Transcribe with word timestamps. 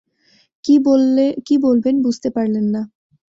কী 1.45 1.55
বলবেন, 1.63 1.95
বুঝতে 2.01 2.29
পারলেন 2.29 2.65
না। 2.65 2.81